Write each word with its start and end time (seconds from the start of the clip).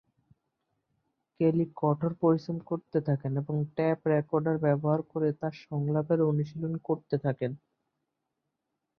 কেলি 1.39 1.65
কঠোর 1.75 2.11
পরিশ্রম 2.21 2.57
করতে 2.69 2.97
থাকেন 3.07 3.31
এবং 3.41 3.55
টেপ 3.77 3.99
রেকর্ডার 4.13 4.55
ব্যবহার 4.65 5.01
করে 5.11 5.29
তার 5.39 5.53
সংলাপের 5.65 6.19
অনুশীলন 6.29 6.73
করতে 6.87 7.15
থাকেন। 7.25 7.51